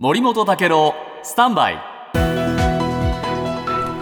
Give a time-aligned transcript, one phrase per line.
[0.00, 0.92] 森本武郎
[1.22, 1.78] スタンバイ。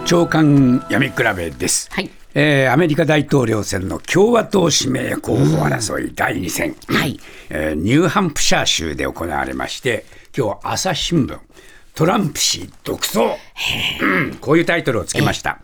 [0.05, 2.09] 長官闇比べです、はい。
[2.33, 7.19] えーアメリカ大統領選の共和党指名候補争い第2戦、はい。
[7.51, 11.37] えーニューハンプシャー州で行われまして今日朝日新聞
[11.93, 13.19] トランプ氏独走、
[14.01, 15.59] うんこういうタイトルをつけました。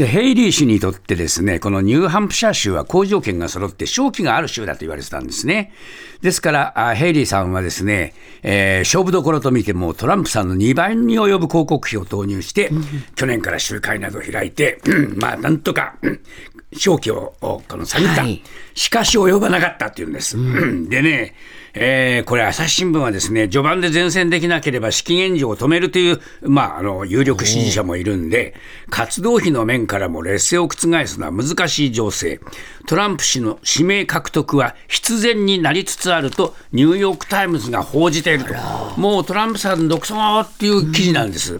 [0.00, 5.74] でヘイリー氏にとってですね、このニューハンプシャー州は好条件が揃って勝機がある州だと言われてたんですね。
[6.22, 12.70] ですから、あヘイリーさんはですね、えー勝負どころと見てもトランプさんの2倍に及ぶ広告費を投入して、
[13.14, 15.96] 去年から集会などを開いて、うんまあなんとか、
[16.72, 18.42] うん勝機をおこの探った、はい
[18.74, 20.36] しかし及ばなかったっていうんです。
[20.88, 21.34] でね、
[21.74, 28.54] えーこれ、朝日新聞はですね、序盤で前線できなければ資金援助を止めるという、まあ、あの、有力支持者もいるんで、
[28.88, 32.40] 活動費の面からも劣勢を覆すのは難しい情勢。
[32.86, 38.54] トランプ氏の指名獲得は必然になりつつあると、ニューヨークタイムズが報じていると。
[38.98, 41.58] もうトランプさん独走っていう記事なんです。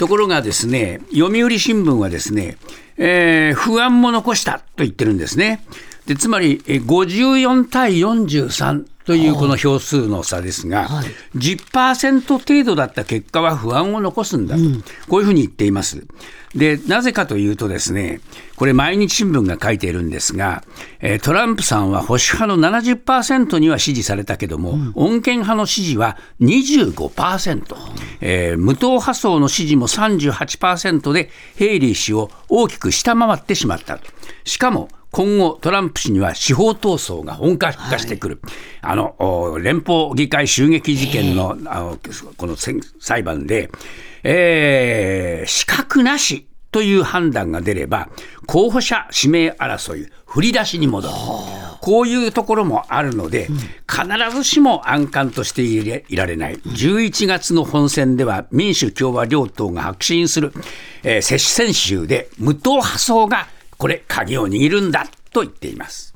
[0.00, 2.56] ところがですね、読売新聞はですね、
[2.96, 5.62] えー不安も残したと言ってるんですね。
[6.06, 10.88] でつまりえ54対43というこの票数の差ですが、
[11.34, 14.62] 10%程度だった結果は不安を残すんだと、
[15.08, 16.06] こういうふうに言っています。
[16.54, 18.20] でなぜかというとですね、
[18.54, 20.62] これ、毎日新聞が書いているんですが、
[21.00, 27.76] えートランプさんは保守派の70%には支持されたけども、穏健派の支持は25%、
[28.20, 34.04] えー無党派層の支持も38%で、ヘイリー氏を大きく下回ってしまったと。
[34.44, 38.40] しかも今後、トランプ氏には司法闘争が本格化してくる、
[38.80, 41.98] あの連邦議会襲撃事件のあの
[42.36, 43.70] この裁判で、
[44.22, 48.08] えー、資格なしという判断が出れば、
[48.46, 51.14] 候補者指名争い、振り出しに戻る。
[51.80, 53.48] こういうところもあるので、
[53.88, 60.52] 必ずしも安閑としていられない、11月の本選では民主・共和両党が白信する、
[61.02, 63.48] えー接戦州で無党派層が
[63.80, 66.14] これ、鍵を握るんだと言っています。